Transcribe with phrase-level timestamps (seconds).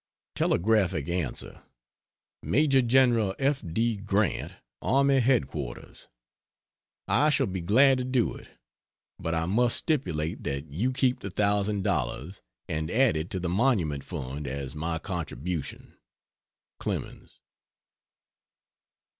[0.33, 1.61] Telegraphic Answer:
[2.41, 3.61] MAJOR GENERAL F.
[3.63, 3.97] D.
[3.97, 6.07] GRANT, Army Headquarters,
[7.07, 8.47] I shall be glad to do it,
[9.19, 13.47] but I must stipulate that you keep the thousand dollars and add it to the
[13.47, 15.95] Monument fund as my contribution.
[16.79, 17.39] CLEMENS.